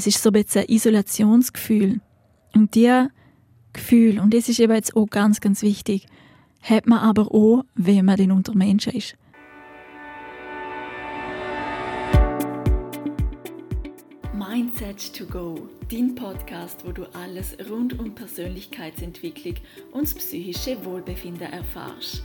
Es 0.00 0.06
ist 0.06 0.22
so 0.22 0.30
ein 0.30 0.32
bisschen 0.32 0.62
ein 0.62 0.68
Isolationsgefühl. 0.70 2.00
Und 2.54 2.74
der 2.74 3.10
Gefühl, 3.74 4.18
und 4.18 4.32
das 4.32 4.48
ist 4.48 4.58
eben 4.58 4.72
jetzt 4.72 4.96
auch 4.96 5.04
ganz, 5.04 5.42
ganz 5.42 5.60
wichtig, 5.60 6.06
hat 6.62 6.86
man 6.86 7.00
aber 7.00 7.34
auch, 7.34 7.64
wenn 7.74 8.06
man 8.06 8.16
den 8.16 8.32
unter 8.32 8.54
Menschen 8.54 8.94
ist. 8.94 9.14
Mindset 14.32 15.14
to 15.14 15.26
Go, 15.26 15.68
dein 15.90 16.14
Podcast, 16.14 16.82
wo 16.86 16.92
du 16.92 17.04
alles 17.14 17.58
rund 17.68 17.98
um 17.98 18.14
Persönlichkeitsentwicklung 18.14 19.56
und 19.92 20.04
das 20.04 20.14
psychische 20.14 20.82
Wohlbefinden 20.82 21.52
erfährst. 21.52 22.22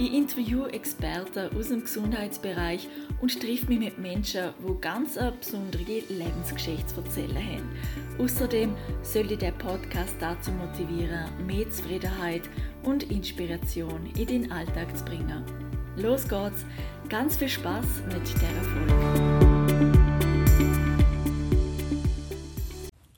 Ich 0.00 0.14
interviewe 0.14 0.72
Experten 0.72 1.48
aus 1.58 1.70
dem 1.70 1.80
Gesundheitsbereich 1.80 2.86
und 3.20 3.40
treffe 3.40 3.66
mich 3.66 3.80
mit 3.80 3.98
Menschen, 3.98 4.54
die 4.60 4.80
ganz 4.80 5.18
eine 5.18 5.32
besondere 5.32 5.82
Lebensgeschichte 6.08 6.86
zu 6.86 7.00
erzählen 7.00 7.36
haben. 7.36 7.68
Außerdem 8.16 8.76
soll 9.02 9.26
dich 9.26 9.38
der 9.38 9.50
Podcast 9.50 10.14
dazu 10.20 10.52
motivieren, 10.52 11.24
mehr 11.44 11.68
Zufriedenheit 11.72 12.42
und 12.84 13.10
Inspiration 13.10 14.08
in 14.16 14.26
den 14.26 14.52
Alltag 14.52 14.96
zu 14.96 15.04
bringen. 15.04 15.42
Los 15.96 16.28
geht's! 16.28 16.64
Ganz 17.08 17.36
viel 17.36 17.48
Spaß 17.48 17.86
mit 18.06 18.22
der 18.40 18.62
Folge! 18.62 19.98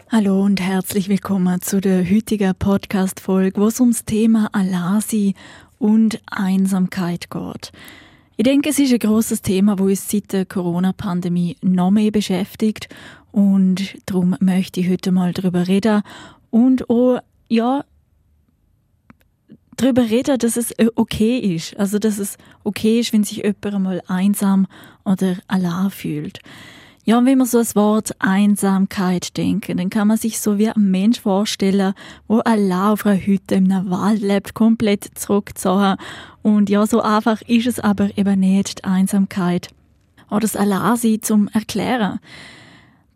Hallo 0.08 0.42
und 0.42 0.60
herzlich 0.60 1.08
willkommen 1.10 1.60
zu 1.60 1.80
der 1.80 2.04
heutigen 2.10 2.54
Podcast-Folge, 2.54 3.60
wo 3.60 3.66
es 3.66 3.78
ums 3.80 4.04
Thema 4.06 4.48
Alasi 4.52 5.34
und 5.80 6.20
Einsamkeit 6.26 7.30
geht. 7.30 7.72
Ich 8.36 8.44
denke, 8.44 8.70
es 8.70 8.78
ist 8.78 8.92
ein 8.92 8.98
großes 9.00 9.42
Thema, 9.42 9.78
wo 9.78 9.84
uns 9.84 10.08
seit 10.08 10.32
der 10.32 10.46
Corona-Pandemie 10.46 11.56
noch 11.62 11.90
mehr 11.90 12.12
beschäftigt 12.12 12.88
und 13.32 13.96
darum 14.06 14.36
möchte 14.40 14.80
ich 14.80 14.88
heute 14.88 15.10
mal 15.10 15.32
darüber 15.32 15.66
reden 15.66 16.02
und 16.50 16.88
auch, 16.88 17.20
ja, 17.48 17.84
darüber 19.76 20.02
reden, 20.02 20.38
dass 20.38 20.56
es 20.56 20.74
okay 20.94 21.38
ist. 21.38 21.76
Also, 21.78 21.98
dass 21.98 22.18
es 22.18 22.36
okay 22.64 23.00
ist, 23.00 23.12
wenn 23.12 23.24
sich 23.24 23.38
jemand 23.38 23.66
einmal 23.66 24.02
einsam 24.06 24.66
oder 25.04 25.36
allein 25.48 25.90
fühlt. 25.90 26.40
Ja, 27.10 27.18
und 27.18 27.26
wenn 27.26 27.38
man 27.38 27.46
so 27.48 27.58
das 27.58 27.74
Wort 27.74 28.12
Einsamkeit 28.20 29.36
denkt, 29.36 29.68
dann 29.68 29.90
kann 29.90 30.06
man 30.06 30.16
sich 30.16 30.38
so 30.38 30.58
wie 30.58 30.68
ein 30.68 30.92
Mensch 30.92 31.18
vorstellen, 31.18 31.92
wo 32.28 32.38
allein 32.38 32.92
auf 32.92 33.04
einer 33.04 33.18
Hütte 33.18 33.56
im 33.56 33.68
Wald 33.90 34.20
lebt, 34.20 34.54
komplett 34.54 35.18
zurückgezogen. 35.18 35.96
Und 36.42 36.70
ja, 36.70 36.86
so 36.86 37.02
einfach 37.02 37.42
ist 37.48 37.66
es 37.66 37.80
aber 37.80 38.16
eben 38.16 38.38
nicht, 38.38 38.78
die 38.78 38.84
Einsamkeit. 38.84 39.70
Oder 40.30 40.42
das 40.42 40.54
Alleinsein 40.54 41.20
zum 41.20 41.48
Erklären. 41.48 42.20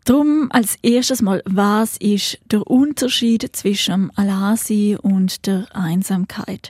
Drum 0.03 0.49
als 0.51 0.75
erstes 0.81 1.21
mal, 1.21 1.41
was 1.45 1.95
ist 1.95 2.39
der 2.51 2.67
Unterschied 2.67 3.55
zwischen 3.55 4.11
Alleinsein 4.17 4.97
und 4.97 5.47
der 5.47 5.67
Einsamkeit? 5.73 6.69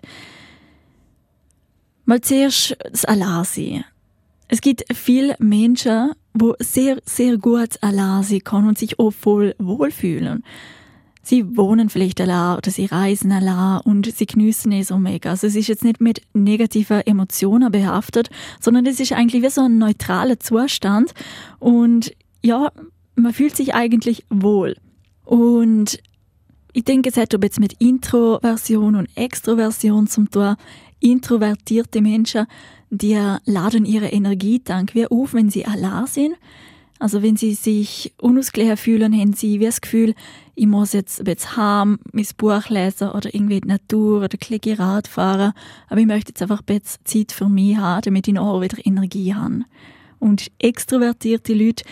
Mal 2.05 2.21
zuerst 2.21 2.77
das 2.91 3.03
Alleinsein. 3.03 3.83
Es 4.47 4.61
gibt 4.61 4.85
viele 4.93 5.35
Menschen, 5.39 6.11
wo 6.35 6.53
sehr, 6.59 7.01
sehr 7.05 7.37
gut 7.37 7.81
allein 7.81 8.23
sein 8.23 8.43
können 8.43 8.67
und 8.67 8.77
sich 8.77 8.99
auch 8.99 9.11
voll 9.11 9.55
wohlfühlen. 9.57 10.43
Sie 11.23 11.57
wohnen 11.57 11.89
vielleicht 11.89 12.21
allein 12.21 12.57
oder 12.57 12.69
sie 12.69 12.85
reisen 12.85 13.31
allein 13.31 13.81
und 13.81 14.13
sie 14.13 14.27
genießen 14.27 14.71
es 14.73 14.89
so 14.89 14.99
mega. 14.99 15.31
Also 15.31 15.47
es 15.47 15.55
ist 15.55 15.67
jetzt 15.67 15.83
nicht 15.83 15.99
mit 15.99 16.21
negativen 16.33 17.01
Emotionen 17.01 17.71
behaftet, 17.71 18.29
sondern 18.59 18.85
es 18.85 18.99
ist 18.99 19.13
eigentlich 19.13 19.41
wie 19.41 19.49
so 19.49 19.61
ein 19.61 19.79
neutraler 19.79 20.39
Zustand 20.39 21.15
und 21.57 22.13
ja, 22.43 22.71
man 23.15 23.33
fühlt 23.33 23.55
sich 23.55 23.73
eigentlich 23.73 24.23
wohl. 24.29 24.75
Und 25.23 25.99
ich 26.73 26.83
denke, 26.83 27.09
es 27.09 27.17
hat 27.17 27.33
jetzt 27.33 27.59
mit 27.59 27.73
Introversion 27.79 28.95
und 28.95 29.09
Extroversion 29.15 30.05
zum 30.05 30.29
tun. 30.29 30.57
Introvertierte 31.05 32.01
Menschen 32.01 32.47
die 32.89 33.19
laden 33.45 33.85
ihre 33.85 34.07
Energietank 34.07 34.95
wie 34.95 35.07
auf, 35.07 35.33
wenn 35.33 35.49
sie 35.49 35.65
allein 35.65 36.07
sind. 36.07 36.35
Also 36.97 37.21
wenn 37.21 37.35
sie 37.35 37.53
sich 37.55 38.13
unausgeglichen 38.21 38.77
fühlen, 38.77 39.13
haben 39.13 39.33
sie 39.33 39.59
wie 39.59 39.65
das 39.65 39.81
Gefühl, 39.81 40.15
ich 40.55 40.65
muss 40.65 40.93
jetzt, 40.93 41.27
jetzt 41.27 41.57
heim, 41.57 41.99
mein 42.13 42.25
Buch 42.37 42.69
lesen 42.69 43.09
oder 43.09 43.33
irgendwie 43.33 43.59
die 43.59 43.67
Natur 43.67 44.23
oder 44.23 44.29
ein 44.41 44.59
bisschen 44.59 44.77
Rad 44.77 45.07
fahren. 45.07 45.51
Aber 45.89 45.99
ich 45.99 46.05
möchte 46.05 46.29
jetzt 46.29 46.41
einfach 46.41 46.61
ein 46.61 46.79
bisschen 46.79 47.01
Zeit 47.03 47.31
für 47.33 47.49
mich 47.49 47.75
haben, 47.75 48.01
damit 48.03 48.27
ich 48.27 48.33
noch 48.33 48.61
wieder 48.61 48.77
Energie 48.85 49.33
habe. 49.33 49.65
Und 50.19 50.49
extrovertierte 50.59 51.53
Leute, 51.53 51.83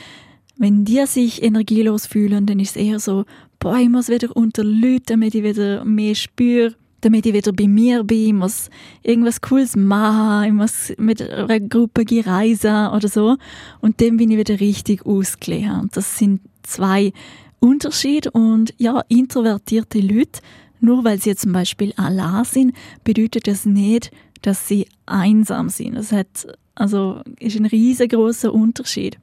wenn 0.55 0.85
die 0.85 1.05
sich 1.05 1.43
energielos 1.43 2.05
fühlen, 2.05 2.45
dann 2.45 2.61
ist 2.61 2.77
es 2.77 2.81
eher 2.81 2.99
so, 2.99 3.25
boah, 3.59 3.77
ich 3.77 3.89
muss 3.89 4.07
wieder 4.07 4.33
unter 4.35 4.63
Leute, 4.63 5.03
damit 5.07 5.35
ich 5.35 5.43
wieder 5.43 5.83
mehr 5.83 6.15
spüre 6.15 6.75
damit 7.03 7.25
ich 7.25 7.33
wieder 7.33 7.51
bei 7.51 7.67
mir 7.67 8.03
bin, 8.03 8.27
ich 8.27 8.33
muss 8.33 8.69
irgendwas 9.01 9.41
Cooles 9.41 9.75
machen, 9.75 10.47
ich 10.47 10.53
muss 10.53 10.93
mit 10.97 11.21
einer 11.21 11.59
Gruppe 11.59 12.05
reisen 12.25 12.87
oder 12.87 13.07
so. 13.07 13.37
Und 13.81 14.01
dann 14.01 14.17
bin 14.17 14.31
ich 14.31 14.37
wieder 14.37 14.59
richtig 14.59 15.05
ausgelehrt. 15.05 15.81
Und 15.81 15.97
das 15.97 16.17
sind 16.17 16.41
zwei 16.63 17.11
Unterschiede. 17.59 18.31
Und 18.31 18.73
ja, 18.77 19.03
introvertierte 19.09 19.99
Leute, 19.99 20.41
nur 20.79 21.03
weil 21.03 21.19
sie 21.19 21.31
jetzt 21.31 21.43
zum 21.43 21.53
Beispiel 21.53 21.93
allein 21.97 22.45
sind, 22.45 22.73
bedeutet 23.03 23.47
das 23.47 23.65
nicht, 23.65 24.11
dass 24.41 24.67
sie 24.67 24.87
einsam 25.05 25.69
sind. 25.69 25.95
Das 25.95 26.11
hat, 26.11 26.47
also, 26.75 27.21
ist 27.39 27.57
ein 27.57 27.65
riesengroßer 27.65 28.53
Unterschied. 28.53 29.17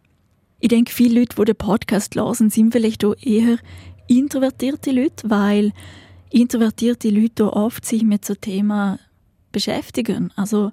Ich 0.60 0.68
denke, 0.68 0.92
viele 0.92 1.20
Leute, 1.20 1.36
die 1.36 1.44
den 1.44 1.56
Podcast 1.56 2.14
hören, 2.14 2.50
sind 2.50 2.72
vielleicht 2.72 3.04
auch 3.04 3.14
eher 3.22 3.58
introvertierte 4.06 4.90
Leute, 4.90 5.30
weil 5.30 5.72
introvertierte 6.30 7.10
Leute 7.10 7.52
oft 7.52 7.84
sich 7.84 8.02
mit 8.02 8.24
so 8.24 8.34
Thema 8.34 8.98
beschäftigen. 9.52 10.32
Also 10.36 10.72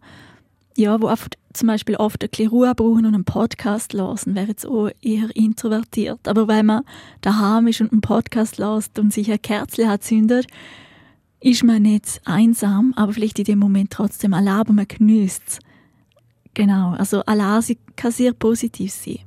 ja, 0.75 1.01
wo 1.01 1.09
oft, 1.09 1.37
zum 1.53 1.67
Beispiel 1.67 1.95
oft 1.95 2.23
ein 2.23 2.29
bisschen 2.29 2.49
Ruhe 2.49 2.73
brauchen 2.75 3.05
und 3.05 3.15
einen 3.15 3.25
Podcast 3.25 3.93
hören, 3.93 4.35
wäre 4.35 4.47
jetzt 4.47 4.65
auch 4.65 4.89
eher 5.01 5.35
introvertiert. 5.35 6.27
Aber 6.27 6.47
wenn 6.47 6.67
man 6.67 6.83
daheim 7.21 7.67
ist 7.67 7.81
und 7.81 7.91
einen 7.91 8.01
Podcast 8.01 8.59
hört 8.59 8.99
und 8.99 9.11
sich 9.11 9.31
ein 9.31 9.41
Kerzchen 9.41 9.89
hat 9.89 10.03
zündet, 10.03 10.45
ist 11.39 11.63
man 11.63 11.81
nicht 11.81 12.21
einsam, 12.25 12.93
aber 12.95 13.13
vielleicht 13.13 13.39
in 13.39 13.45
dem 13.45 13.59
Moment 13.59 13.91
trotzdem 13.91 14.33
allein, 14.33 14.59
aber 14.59 14.73
man 14.73 14.87
genießt 14.87 15.43
es. 15.47 15.59
Genau, 16.53 16.91
also 16.91 17.21
allein 17.25 17.63
kann 17.95 18.11
sehr 18.11 18.33
positiv 18.33 18.91
sein. 18.91 19.19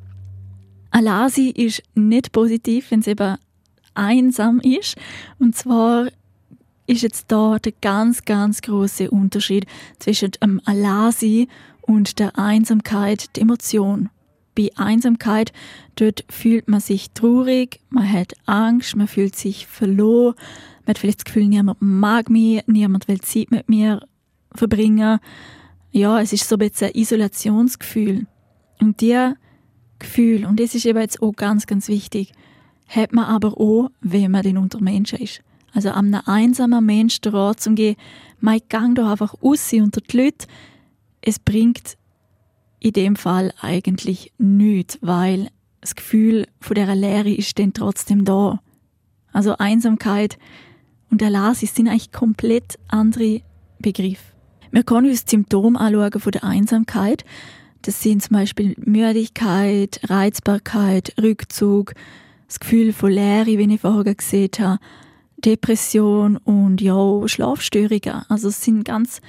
Allein 0.91 1.29
ist 1.29 1.83
nicht 1.95 2.33
positiv, 2.33 2.91
wenn 2.91 3.01
es 3.01 3.07
eben 3.07 3.37
einsam 3.95 4.61
ist. 4.61 4.97
Und 5.39 5.57
zwar 5.57 6.09
ist 6.87 7.03
jetzt 7.03 7.27
da 7.29 7.59
der 7.59 7.73
ganz, 7.81 8.25
ganz 8.25 8.63
große 8.63 9.11
Unterschied 9.11 9.67
zwischen 9.99 10.33
dem 10.33 10.61
Alleinsein 10.65 11.47
und 11.83 12.19
der 12.19 12.39
Einsamkeit, 12.39 13.37
der 13.37 13.43
Emotion. 13.43 14.11
Bei 14.57 14.71
Einsamkeit, 14.77 15.53
dort 15.95 16.25
fühlt 16.29 16.69
man 16.69 16.81
sich 16.81 17.13
traurig, 17.13 17.81
man 17.91 18.11
hat 18.11 18.35
Angst, 18.47 18.97
man 18.97 19.07
fühlt 19.07 19.37
sich 19.37 19.67
verloren, 19.67 20.35
man 20.81 20.89
hat 20.89 20.99
vielleicht 20.99 21.21
das 21.21 21.25
Gefühl, 21.25 21.47
niemand 21.47 21.81
mag 21.81 22.29
mich, 22.29 22.63
niemand 22.67 23.07
will 23.07 23.21
Zeit 23.21 23.53
mit 23.53 23.69
mir 23.69 24.01
verbringen. 24.55 25.21
Ja, 25.93 26.21
es 26.21 26.33
ist 26.33 26.49
so 26.49 26.57
ein 26.57 26.59
bisschen 26.59 26.89
ein 26.89 27.01
Isolationsgefühl. 27.01 28.27
Und 28.81 29.01
die 29.01 29.33
Gefühl, 29.99 30.47
und 30.47 30.59
das 30.59 30.75
ist 30.75 30.87
eben 30.87 31.01
jetzt 31.01 31.23
auch 31.23 31.33
ganz, 31.33 31.67
ganz 31.67 31.89
wichtig, 31.89 32.33
hat 32.91 33.13
man 33.13 33.25
aber 33.25 33.59
auch, 33.59 33.91
wenn 34.01 34.33
man 34.33 34.43
den 34.43 34.59
unter 34.59 34.81
Menschen 34.81 35.21
ist. 35.21 35.43
Also 35.73 35.91
an 35.91 36.13
einem 36.13 36.23
einsamen 36.27 36.85
Mensch 36.85 37.21
den 37.21 37.33
Rat 37.33 37.61
zu 37.61 37.73
gehen, 37.75 37.97
mein 38.41 38.61
Gang 38.69 38.97
doch 38.97 39.09
einfach 39.09 39.35
raus 39.43 39.73
unter 39.73 40.01
die 40.01 40.17
Leute, 40.17 40.47
es 41.23 41.39
bringt 41.39 41.97
in 42.81 42.93
dem 42.93 43.15
Fall 43.15 43.53
eigentlich 43.61 44.33
nichts, 44.39 44.99
weil 45.01 45.49
das 45.81 45.95
Gefühl 45.95 46.47
von 46.61 46.75
dieser 46.75 46.97
Leere 46.97 47.31
ist 47.31 47.59
dann 47.59 47.73
trotzdem 47.73 48.25
da. 48.25 48.61
Also 49.33 49.57
Einsamkeit 49.59 50.39
und 51.11 51.23
Erlass 51.23 51.61
sind 51.61 51.89
eigentlich 51.89 52.11
komplett 52.11 52.79
andere 52.89 53.43
Begriffe. 53.79 54.25
Wir 54.73 54.83
können 54.83 55.09
uns 55.09 55.25
Symptome 55.27 55.79
anschauen 55.79 56.21
von 56.21 56.33
der 56.33 56.45
Einsamkeit. 56.45 57.25
Das 57.83 58.03
sind 58.03 58.23
zum 58.23 58.35
Beispiel 58.35 58.75
Müdigkeit, 58.79 60.01
Reizbarkeit, 60.05 61.15
Rückzug, 61.21 61.95
das 62.51 62.59
Gefühl 62.59 62.93
von 62.93 63.13
Leere, 63.13 63.47
wie 63.47 63.75
ich 63.75 63.81
vorher 63.81 64.13
gesehen 64.13 64.51
habe, 64.59 64.81
Depression 65.37 66.37
und 66.37 66.81
ja, 66.81 67.23
Schlafstörungen. 67.27 68.25
Also 68.29 68.49
es 68.49 68.63
sind 68.63 68.85
ganz 68.85 69.21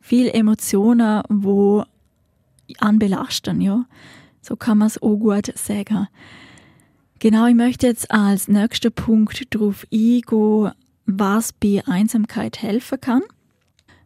viele 0.00 0.32
Emotionen, 0.32 1.22
wo 1.28 1.84
anbelasten, 2.78 3.60
ja. 3.60 3.84
So 4.40 4.56
kann 4.56 4.78
man 4.78 4.88
es 4.88 5.00
auch 5.02 5.16
gut 5.16 5.52
sagen. 5.58 6.08
Genau, 7.18 7.46
ich 7.46 7.54
möchte 7.54 7.86
jetzt 7.86 8.10
als 8.10 8.48
nächster 8.48 8.88
Punkt 8.88 9.54
darauf 9.54 9.86
eingehen, 9.92 10.72
was 11.04 11.52
bei 11.52 11.82
Einsamkeit 11.86 12.62
helfen 12.62 12.98
kann. 12.98 13.22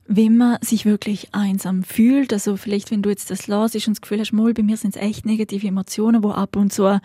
Wenn 0.09 0.37
man 0.37 0.59
sich 0.63 0.85
wirklich 0.85 1.33
einsam 1.33 1.85
fühlt, 1.85 2.33
also 2.33 2.57
vielleicht 2.57 2.91
wenn 2.91 3.03
du 3.03 3.11
jetzt 3.11 3.31
das 3.31 3.47
las 3.47 3.77
und 3.77 3.87
das 3.87 4.01
Gefühl 4.01 4.19
hast, 4.19 4.33
mal, 4.33 4.53
bei 4.53 4.65
mir 4.65 4.77
sind 4.77 4.97
es 4.97 5.01
echt 5.03 5.27
negative 5.27 5.69
Emotionen, 5.69 6.25
wo 6.25 6.33
ab 6.33 6.57
und 6.57 6.73
zu 6.73 7.01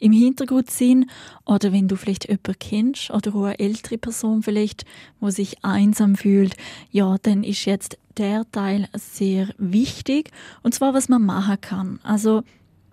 im 0.00 0.12
Hintergrund 0.12 0.70
sind 0.70 1.06
oder 1.44 1.72
wenn 1.72 1.88
du 1.88 1.96
vielleicht 1.96 2.28
jemanden 2.28 2.58
kennst 2.58 3.10
oder 3.10 3.34
eine 3.34 3.58
ältere 3.58 3.98
Person 3.98 4.42
vielleicht, 4.42 4.84
wo 5.20 5.30
sich 5.30 5.62
einsam 5.62 6.16
fühlt, 6.16 6.56
ja, 6.90 7.16
dann 7.22 7.44
ist 7.44 7.64
jetzt 7.66 7.98
der 8.16 8.50
Teil 8.50 8.88
sehr 8.94 9.48
wichtig 9.58 10.30
und 10.62 10.74
zwar 10.74 10.94
was 10.94 11.08
man 11.08 11.22
machen 11.22 11.60
kann. 11.60 12.00
Also 12.02 12.42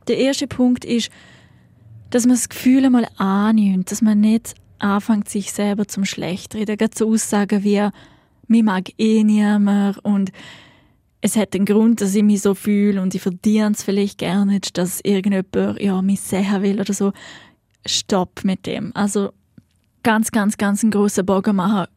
der 0.08 0.18
erste 0.18 0.48
Punkt 0.48 0.86
ist, 0.86 1.10
dass 2.10 2.26
man 2.26 2.36
das 2.36 2.50
Gefühl 2.50 2.86
einmal 2.86 3.08
annimmt, 3.18 3.92
dass 3.92 4.02
man 4.02 4.20
nicht 4.20 4.54
anfängt, 4.80 5.28
sich 5.28 5.52
selber 5.52 5.88
zum 5.88 6.06
Schlechtreden. 6.06 6.78
Gerade 6.78 6.96
so 6.96 7.10
Aussagen 7.10 7.64
wie, 7.64 7.90
mir 8.48 8.64
mag 8.64 8.92
eh 8.98 9.24
niemand 9.24 10.04
und 10.04 10.32
es 11.22 11.36
hat 11.36 11.56
einen 11.56 11.66
Grund, 11.66 12.02
dass 12.02 12.16
ich 12.16 12.24
mich 12.24 12.42
so 12.42 12.54
fühle 12.54 13.02
und 13.02 13.16
ich 13.16 13.22
verdiene 13.22 13.72
es 13.72 13.84
vielleicht 13.84 14.20
gerne 14.20 14.54
nicht, 14.54 14.78
dass 14.78 15.02
irgendjemand 15.02 15.82
ja, 15.82 16.02
mich 16.02 16.22
sehen 16.22 16.62
will 16.62 16.80
oder 16.80 16.94
so. 16.94 17.12
Stopp 17.86 18.44
mit 18.44 18.66
dem. 18.66 18.92
Also 18.96 19.32
ganz, 20.04 20.32
ganz, 20.32 20.58
ganz 20.58 20.84
einen 20.84 20.92
grossen 20.92 21.26
Bogen 21.26 21.56
machen 21.56 21.88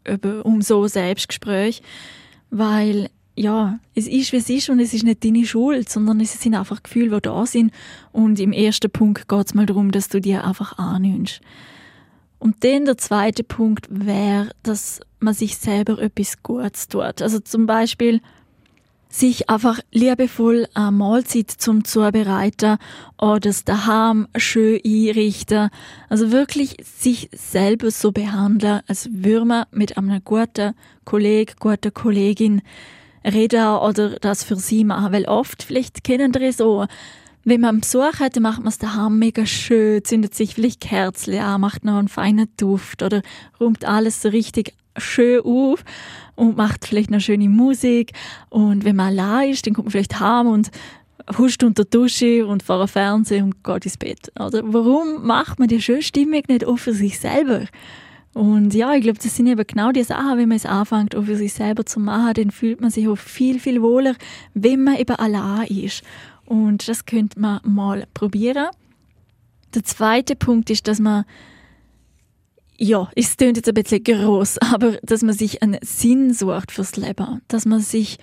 um 0.43 0.63
so 0.63 0.87
Selbstgespräch, 0.87 1.83
weil 2.51 3.11
ja, 3.37 3.79
es 3.95 4.07
ist, 4.07 4.33
wie 4.33 4.37
es 4.37 4.51
ist 4.51 4.69
und 4.69 4.81
es 4.81 4.93
ist 4.93 5.05
nicht 5.05 5.25
deine 5.25 5.47
Schuld, 5.47 5.89
sondern 5.89 6.21
es 6.21 6.33
sind 6.41 6.55
einfach 6.55 6.83
Gefühle, 6.83 7.11
die 7.17 7.23
da 7.23 7.47
sind 7.47 7.73
und 8.13 8.39
im 8.41 8.53
ersten 8.53 8.91
Punkt 8.91 9.29
geht 9.29 9.47
es 9.47 9.55
mal 9.55 9.67
darum, 9.67 9.93
dass 9.93 10.09
du 10.09 10.21
dir 10.21 10.45
einfach 10.45 10.77
annimmst. 10.79 11.41
Und 12.39 12.65
dann 12.65 12.87
der 12.87 12.99
zweite 12.99 13.45
Punkt 13.45 13.87
wäre, 13.91 14.51
dass 14.63 15.01
man 15.21 15.35
sich 15.35 15.57
selber 15.57 16.01
etwas 16.01 16.43
Gutes 16.43 16.89
tut. 16.89 17.23
Also 17.23 17.39
zum 17.39 17.67
Beispiel 17.67 18.21
sich 19.11 19.51
einfach 19.51 19.81
liebevoll 19.91 20.67
eine 20.73 20.93
Mahlzeit 20.93 21.51
zum 21.51 21.85
Zubereiten 21.85 22.79
oder 23.19 23.41
das 23.41 23.65
daheim 23.65 24.29
schön 24.37 24.81
einrichten. 24.85 25.71
Also 26.09 26.31
wirklich 26.31 26.77
sich 26.85 27.29
selber 27.33 27.91
so 27.91 28.13
behandeln, 28.13 28.81
als 28.87 29.09
würde 29.13 29.45
man 29.45 29.65
mit 29.73 29.99
einem 29.99 30.23
guten 30.25 30.75
Kollegen, 31.05 31.55
guter 31.59 31.91
Kollegin 31.91 32.63
reden 33.25 33.67
oder 33.67 34.11
das 34.21 34.45
für 34.45 34.57
sie 34.57 34.85
machen. 34.85 35.13
Weil 35.13 35.25
oft, 35.25 35.65
vielleicht 35.65 36.05
kennen 36.05 36.31
die 36.31 36.53
so, 36.53 36.87
wenn 37.43 37.63
man 37.63 37.81
Besuch 37.81 38.21
hat, 38.21 38.37
dann 38.37 38.43
macht 38.45 38.59
man 38.59 38.69
es 38.69 38.79
daheim 38.79 39.19
mega 39.19 39.45
schön, 39.45 40.05
zündet 40.05 40.35
sich 40.35 40.55
vielleicht 40.55 40.81
Kerzen 40.81 41.39
an, 41.39 41.61
macht 41.61 41.85
noch 41.85 41.99
einen 41.99 42.09
feinen 42.09 42.49
Duft 42.57 43.03
oder 43.03 43.23
räumt 43.59 43.85
alles 43.85 44.23
so 44.23 44.29
richtig 44.29 44.75
schön 44.97 45.41
auf 45.45 45.85
und 46.35 46.57
macht 46.57 46.87
vielleicht 46.87 47.11
noch 47.11 47.21
schöne 47.21 47.49
Musik. 47.49 48.13
Und 48.49 48.85
wenn 48.85 48.97
man 48.97 49.19
allein 49.19 49.51
ist, 49.51 49.67
dann 49.67 49.75
kommt 49.75 49.87
man 49.87 49.93
vielleicht 49.93 50.21
heim 50.21 50.47
und 50.47 50.71
huscht 51.39 51.63
unter 51.63 51.85
die 51.85 51.91
Dusche 51.91 52.47
und 52.47 52.63
vor 52.63 52.79
dem 52.79 52.89
Fernsehen 52.89 53.45
und 53.45 53.65
geht 53.65 53.85
ins 53.85 53.97
Bett. 53.97 54.33
Oder 54.39 54.63
warum 54.65 55.27
macht 55.27 55.59
man 55.59 55.69
die 55.69 55.81
schöne 55.83 56.03
Stimmung 56.03 56.43
nicht 56.49 56.65
auch 56.65 56.79
für 56.79 56.93
sich 56.93 57.19
selber? 57.19 57.67
Und 58.33 58.75
ja, 58.75 58.95
ich 58.95 59.03
glaube, 59.03 59.19
das 59.21 59.37
sind 59.37 59.49
eben 59.49 59.67
genau 59.67 59.91
die 59.91 60.05
Sachen, 60.05 60.39
wenn 60.39 60.49
man 60.49 60.57
es 60.57 60.67
anfängt, 60.67 61.17
auch 61.17 61.25
für 61.25 61.37
sich 61.37 61.53
selber 61.53 61.85
zu 61.85 61.99
machen, 61.99 62.35
dann 62.35 62.51
fühlt 62.51 62.81
man 62.81 62.91
sich 62.91 63.09
auch 63.09 63.19
viel, 63.19 63.59
viel 63.59 63.83
wohler, 63.83 64.15
wenn 64.55 64.85
man 64.85 64.97
eben 64.97 65.17
allein 65.17 65.67
ist. 65.67 66.03
Und 66.47 66.87
das 66.89 67.07
könnte 67.07 67.41
man 67.41 67.61
mal 67.65 68.07
probieren. 68.15 68.69
Der 69.75 69.85
zweite 69.85 70.37
Punkt 70.37 70.71
ist, 70.71 70.87
dass 70.87 71.01
man 71.01 71.25
ja, 72.83 73.11
es 73.15 73.37
klingt 73.37 73.59
jetzt 73.59 73.69
ein 73.69 73.75
bisschen 73.75 74.03
groß, 74.03 74.59
aber 74.73 74.99
dass 75.03 75.23
man 75.23 75.35
sich 75.35 75.63
einen 75.63 75.79
Sinn 75.83 76.33
sucht 76.33 76.73
fürs 76.73 76.97
Leben, 76.97 77.43
dass 77.49 77.67
man 77.67 77.81
sich 77.81 78.19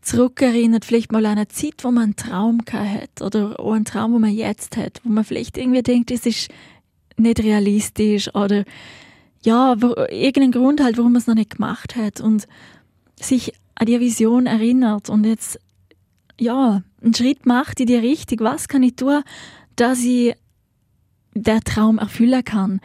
zurückerinnert, 0.00 0.86
vielleicht 0.86 1.12
mal 1.12 1.26
an 1.26 1.32
eine 1.32 1.48
Zeit, 1.48 1.84
wo 1.84 1.90
man 1.90 2.04
einen 2.04 2.16
Traum 2.16 2.60
hat 2.72 3.20
oder 3.20 3.60
einen 3.60 3.84
Traum, 3.84 4.14
wo 4.14 4.18
man 4.18 4.32
jetzt 4.32 4.78
hat, 4.78 5.00
wo 5.04 5.10
man 5.10 5.22
vielleicht 5.22 5.58
irgendwie 5.58 5.82
denkt, 5.82 6.10
es 6.10 6.24
ist 6.24 6.48
nicht 7.18 7.40
realistisch 7.40 8.34
oder 8.34 8.64
ja, 9.44 9.72
irgendeinen 9.72 10.52
Grund 10.52 10.82
halt, 10.82 10.96
warum 10.96 11.12
man 11.12 11.20
es 11.20 11.26
noch 11.26 11.34
nicht 11.34 11.56
gemacht 11.56 11.94
hat 11.94 12.20
und 12.20 12.48
sich 13.20 13.52
an 13.74 13.86
die 13.86 14.00
Vision 14.00 14.46
erinnert 14.46 15.10
und 15.10 15.24
jetzt 15.24 15.60
ja, 16.40 16.82
einen 17.02 17.14
Schritt 17.14 17.44
macht 17.44 17.80
in 17.80 17.86
die 17.86 17.96
Richtung, 17.96 18.40
was 18.40 18.68
kann 18.68 18.82
ich 18.82 18.96
tun, 18.96 19.22
dass 19.76 20.00
ich 20.00 20.34
der 21.34 21.60
Traum 21.60 21.98
erfüllen 21.98 22.44
kann 22.44 22.80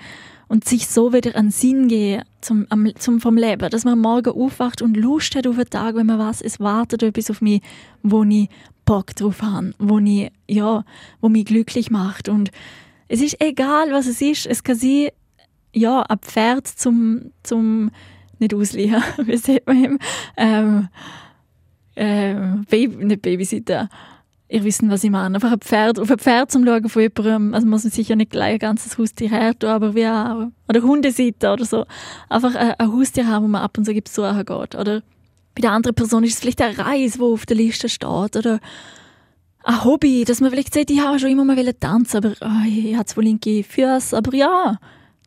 und 0.47 0.65
sich 0.65 0.87
so 0.87 1.13
wieder 1.13 1.35
an 1.35 1.51
Sinn 1.51 1.87
gehen 1.87 2.23
zum, 2.41 2.67
zum, 2.97 3.21
vom 3.21 3.37
Leben. 3.37 3.69
Dass 3.69 3.85
man 3.85 3.99
morgen 3.99 4.31
aufwacht 4.31 4.81
und 4.81 4.97
Lust 4.97 5.35
hat 5.35 5.47
auf 5.47 5.55
den 5.55 5.69
Tag, 5.69 5.95
wenn 5.95 6.05
man 6.05 6.19
weiß, 6.19 6.41
es 6.41 6.59
wartet 6.59 7.03
etwas 7.03 7.29
auf 7.29 7.41
mich, 7.41 7.61
wo 8.01 8.23
ich 8.23 8.49
Bock 8.85 9.15
drauf 9.15 9.41
habe, 9.41 9.73
wo, 9.79 9.99
ich, 9.99 10.31
ja, 10.47 10.83
wo 11.21 11.29
mich 11.29 11.45
glücklich 11.45 11.89
macht. 11.89 12.29
Und 12.29 12.51
es 13.07 13.21
ist 13.21 13.41
egal, 13.41 13.91
was 13.91 14.07
es 14.07 14.21
ist. 14.21 14.45
Es 14.45 14.63
kann 14.63 14.75
sein, 14.75 15.09
ja, 15.73 16.01
ein 16.01 16.19
Pferd 16.19 16.67
zum, 16.67 17.31
zum 17.43 17.91
nicht 18.39 18.53
ausleihen, 18.53 19.01
wie 19.25 19.37
sagt 19.37 19.67
man 19.67 19.83
ihm, 19.83 19.99
ähm, 20.37 20.87
ähm, 21.95 22.65
Baby, 22.69 23.05
nicht 23.05 23.21
Babysitter, 23.21 23.89
ihr 24.49 24.63
wisst, 24.63 24.87
was 24.89 25.03
ich 25.03 25.09
meine. 25.09 25.35
Einfach 25.35 25.51
ein 25.51 25.59
Pferd, 25.59 25.99
auf 25.99 26.11
ein 26.11 26.19
Pferd 26.19 26.51
zum 26.51 26.65
Schauen 26.65 26.89
von 26.89 27.01
jemandem, 27.01 27.53
also 27.53 27.67
muss 27.67 27.83
man 27.83 27.91
sicher 27.91 28.15
nicht 28.15 28.31
gleich 28.31 28.53
ein 28.53 28.59
ganzes 28.59 28.97
Haustier 28.97 29.29
her 29.29 29.57
tun, 29.57 29.69
aber 29.69 29.95
wie 29.95 30.07
auch, 30.07 30.47
oder 30.67 30.81
Hundeseite 30.81 31.51
oder 31.51 31.65
so. 31.65 31.85
Einfach 32.29 32.55
ein, 32.55 32.73
ein 32.77 32.91
Haustier 32.91 33.27
haben, 33.27 33.45
wo 33.45 33.47
man 33.47 33.61
ab 33.61 33.77
und 33.77 33.85
zu 33.85 33.93
besuchen 33.93 34.45
geht. 34.45 34.75
Oder 34.75 35.01
bei 35.55 35.61
der 35.61 35.71
anderen 35.71 35.95
Person 35.95 36.23
ist 36.23 36.33
es 36.33 36.39
vielleicht 36.39 36.61
eine 36.61 36.77
Reise, 36.77 37.17
die 37.17 37.23
auf 37.23 37.45
der 37.45 37.57
Liste 37.57 37.89
steht, 37.89 38.07
oder 38.35 38.59
ein 39.63 39.83
Hobby, 39.83 40.25
dass 40.25 40.41
man 40.41 40.51
vielleicht 40.51 40.73
sagt, 40.73 40.91
ich 40.91 40.99
habe 40.99 41.19
schon 41.19 41.29
immer 41.29 41.45
mal 41.45 41.73
tanzen, 41.73 42.17
aber 42.17 42.33
oh, 42.41 42.67
ich 42.67 42.95
habe 42.95 43.05
zwar 43.05 43.23
linke 43.23 43.63
Füße, 43.63 44.15
aber 44.15 44.35
ja, 44.35 44.77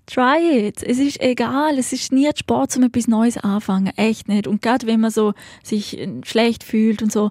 try 0.07 0.69
it. 0.69 0.83
Es 0.83 0.99
ist 0.99 1.21
egal, 1.21 1.79
es 1.79 1.93
ist 1.93 2.13
nie 2.13 2.29
Sport, 2.37 2.77
um 2.77 2.83
etwas 2.85 3.09
Neues 3.09 3.39
anfangen, 3.39 3.93
echt 3.97 4.29
nicht. 4.29 4.47
Und 4.47 4.63
gerade 4.63 4.87
wenn 4.87 5.01
man 5.01 5.11
so 5.11 5.33
sich 5.63 6.07
schlecht 6.25 6.65
fühlt 6.65 7.03
und 7.03 7.11
so, 7.11 7.31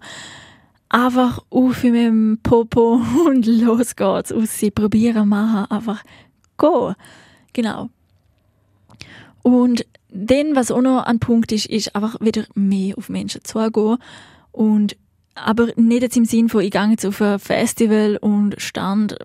einfach 0.89 1.43
auf 1.49 1.83
mit 1.83 1.95
dem 1.95 2.39
Popo 2.41 3.01
und 3.25 3.45
los 3.45 3.95
geht's. 3.95 4.31
Aus 4.31 4.57
sie 4.57 4.71
probieren, 4.71 5.29
machen, 5.29 5.69
einfach 5.71 6.03
go. 6.57 6.93
Genau. 7.53 7.89
Und 9.41 9.85
dann, 10.09 10.55
was 10.55 10.71
auch 10.71 10.81
noch 10.81 11.03
ein 11.03 11.19
Punkt 11.19 11.51
ist, 11.51 11.65
ist 11.65 11.95
einfach 11.95 12.19
wieder 12.21 12.45
mehr 12.55 12.97
auf 12.97 13.09
Menschen 13.09 13.43
zugehen. 13.43 13.97
Und 14.51 14.95
aber 15.35 15.67
nicht 15.75 16.01
jetzt 16.01 16.15
im 16.15 16.25
Sinn 16.25 16.47
von, 16.47 16.61
ich 16.61 16.71
gehe 16.71 16.89
jetzt 16.89 17.05
auf 17.05 17.21
ein 17.21 17.39
Festival 17.39 18.17
und 18.21 18.55
stand, 18.57 19.17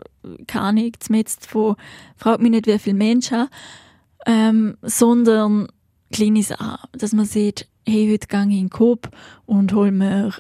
keine 0.48 0.64
Ahnung, 0.66 0.92
jetzt 1.12 1.46
von, 1.46 1.76
fragt 2.16 2.42
mich 2.42 2.50
nicht, 2.50 2.66
wie 2.66 2.78
viele 2.78 2.96
Menschen, 2.96 3.48
ähm, 4.26 4.76
sondern 4.82 5.68
kleine 6.12 6.42
Sachen, 6.42 6.78
dass 6.92 7.12
man 7.12 7.26
sieht, 7.26 7.68
hey, 7.86 8.08
heute 8.10 8.26
gehe 8.26 8.40
ich 8.40 8.46
in 8.46 8.64
den 8.64 8.70
Coop 8.70 9.08
und 9.46 9.72
hol 9.72 9.92
mir 9.92 10.34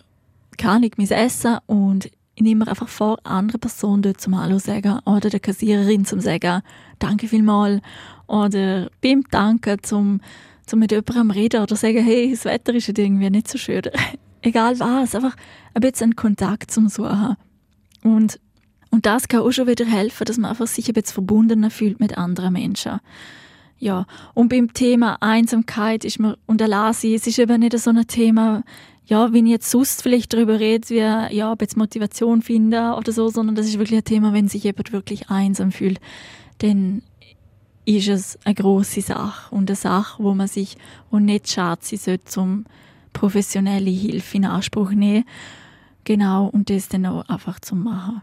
kann 0.60 0.82
ich 0.82 0.98
mein 0.98 1.08
Essen 1.08 1.56
und 1.66 2.10
ich 2.34 2.42
nehme 2.42 2.64
mir 2.64 2.70
einfach 2.70 2.88
vor, 2.88 3.18
andere 3.24 3.58
Personen 3.58 4.02
dort 4.02 4.20
zum 4.20 4.38
Hallo 4.38 4.58
sagen 4.58 4.98
oder 5.06 5.30
der 5.30 5.40
Kassiererin 5.40 6.04
zum 6.04 6.20
sagen, 6.20 6.60
danke 6.98 7.28
vielmals 7.28 7.80
oder 8.26 8.90
beim 9.00 9.24
Danken 9.30 9.82
zum, 9.82 10.20
zum 10.66 10.80
mit 10.80 10.92
jemandem 10.92 11.30
reden 11.30 11.62
oder 11.62 11.76
sagen, 11.76 12.04
hey, 12.04 12.30
das 12.30 12.44
Wetter 12.44 12.74
ist 12.74 12.90
irgendwie 12.90 13.30
nicht 13.30 13.48
so 13.48 13.56
schön. 13.56 13.82
Egal 14.42 14.78
was, 14.78 15.14
einfach 15.14 15.34
ein 15.72 15.80
bisschen 15.80 16.14
Kontakt 16.14 16.70
zum 16.70 16.90
Suchen. 16.90 17.36
Und, 18.04 18.38
und 18.90 19.06
das 19.06 19.28
kann 19.28 19.40
auch 19.40 19.52
schon 19.52 19.66
wieder 19.66 19.86
helfen, 19.86 20.26
dass 20.26 20.36
man 20.36 20.50
einfach 20.50 20.66
sich 20.66 20.88
ein 20.88 20.94
bisschen 20.94 21.14
verbundener 21.14 21.70
fühlt 21.70 22.00
mit 22.00 22.18
anderen 22.18 22.52
Menschen. 22.52 23.00
Ja, 23.78 24.06
und 24.34 24.50
beim 24.50 24.74
Thema 24.74 25.16
Einsamkeit 25.20 26.04
ist 26.04 26.20
man, 26.20 26.36
und 26.44 26.60
Alasi, 26.60 27.14
es 27.14 27.26
ist 27.26 27.38
eben 27.38 27.60
nicht 27.60 27.78
so 27.78 27.88
ein 27.88 28.06
Thema, 28.06 28.62
ja, 29.10 29.32
wenn 29.32 29.44
ich 29.44 29.50
jetzt 29.50 29.70
sonst 29.70 30.04
vielleicht 30.04 30.32
darüber 30.32 30.60
rede, 30.60 30.88
wie, 30.88 30.98
ja, 30.98 31.50
ob 31.50 31.60
jetzt 31.60 31.76
Motivation 31.76 32.42
finden 32.42 32.92
oder 32.92 33.10
so, 33.10 33.28
sondern 33.28 33.56
das 33.56 33.66
ist 33.66 33.76
wirklich 33.76 33.98
ein 33.98 34.04
Thema, 34.04 34.32
wenn 34.32 34.46
sich 34.46 34.62
jemand 34.62 34.92
wirklich 34.92 35.30
einsam 35.30 35.72
fühlt, 35.72 35.98
dann 36.58 37.02
ist 37.84 38.06
es 38.06 38.38
eine 38.44 38.54
große 38.54 39.00
Sache 39.00 39.52
und 39.52 39.68
eine 39.68 39.74
Sache, 39.74 40.22
wo 40.22 40.32
man 40.32 40.46
sich 40.46 40.76
und 41.10 41.24
nicht 41.24 41.50
schade 41.50 41.80
sein 41.82 41.98
sollte, 41.98 42.24
zum 42.26 42.66
professionelle 43.12 43.90
Hilfe 43.90 44.36
in 44.36 44.44
Anspruch 44.44 44.92
nehmen. 44.92 45.24
Genau, 46.04 46.46
und 46.46 46.70
das 46.70 46.88
dann 46.88 47.04
auch 47.06 47.28
einfach 47.28 47.58
zu 47.58 47.74
machen. 47.74 48.22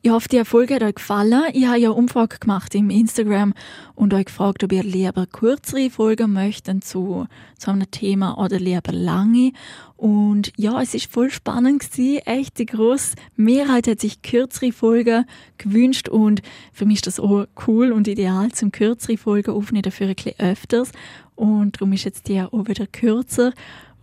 Ich 0.00 0.12
hoffe, 0.12 0.28
die 0.28 0.36
Erfolge 0.36 0.76
hat 0.76 0.82
euch 0.84 0.94
gefallen. 0.94 1.42
Ich 1.54 1.66
habe 1.66 1.78
ja 1.78 1.88
eine 1.88 1.98
Umfrage 1.98 2.38
gemacht 2.38 2.72
im 2.76 2.88
Instagram 2.88 3.52
und 3.96 4.14
euch 4.14 4.26
gefragt, 4.26 4.62
ob 4.62 4.70
ihr 4.70 4.84
lieber 4.84 5.26
kürzere 5.26 5.90
Folgen 5.90 6.32
möchtet 6.32 6.84
zu, 6.84 7.26
zu 7.58 7.72
einem 7.72 7.90
Thema 7.90 8.38
oder 8.38 8.60
lieber 8.60 8.92
lange. 8.92 9.50
Und 9.96 10.52
ja, 10.56 10.80
es 10.80 10.94
ist 10.94 11.10
voll 11.10 11.30
spannend 11.30 11.80
gewesen. 11.80 12.18
Echt, 12.26 12.60
die 12.60 12.66
grosse 12.66 13.16
Mehrheit 13.34 13.88
hat 13.88 14.00
sich 14.00 14.22
kürzere 14.22 14.70
Folgen 14.70 15.26
gewünscht 15.58 16.08
und 16.08 16.42
für 16.72 16.86
mich 16.86 16.98
ist 16.98 17.08
das 17.08 17.18
auch 17.18 17.46
cool 17.66 17.90
und 17.90 18.06
ideal 18.06 18.52
zum 18.52 18.70
kürzere 18.70 19.16
Folgen 19.16 19.50
aufnehmen, 19.50 19.82
dafür 19.82 20.06
ein 20.06 20.14
bisschen 20.14 20.38
öfters. 20.38 20.92
Und 21.34 21.76
darum 21.76 21.92
ist 21.92 22.04
jetzt 22.04 22.28
die 22.28 22.40
auch 22.40 22.68
wieder 22.68 22.86
kürzer 22.86 23.52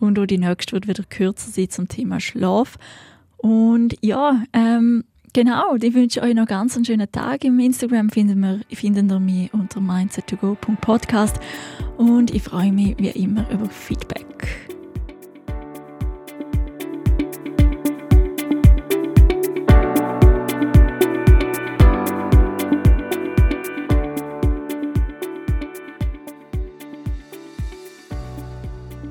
und 0.02 0.20
auch 0.20 0.26
die 0.26 0.40
nächste 0.40 0.74
wird 0.74 0.90
wieder 0.90 1.04
kürzer 1.10 1.52
sein 1.52 1.70
zum 1.70 1.88
Thema 1.88 2.20
Schlaf. 2.20 2.76
Und 3.38 3.96
ja, 4.02 4.44
ähm, 4.52 5.06
Genau, 5.36 5.76
ich 5.76 5.94
wünsche 5.94 6.22
euch 6.22 6.34
noch 6.34 6.46
ganz 6.46 6.78
einen 6.78 6.86
schönen 6.86 7.12
Tag. 7.12 7.44
Im 7.44 7.60
Instagram 7.60 8.10
finden 8.10 8.40
wir, 8.40 8.62
findet 8.72 9.12
ihr 9.12 9.20
mich 9.20 9.54
unter 9.54 9.82
mindset2go.podcast 9.82 11.42
und 11.98 12.34
ich 12.34 12.42
freue 12.42 12.72
mich 12.72 12.96
wie 13.00 13.10
immer 13.10 13.46
über 13.52 13.66
Feedback. 13.66 14.65